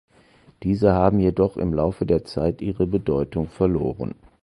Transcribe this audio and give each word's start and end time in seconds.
Diese 0.63 0.93
haben 0.95 1.19
jedoch 1.19 1.57
im 1.57 1.75
Laufe 1.75 2.07
der 2.07 2.25
Zeit 2.25 2.63
ihre 2.63 2.87
Bedeutung 2.87 3.49
verloren. 3.49 4.15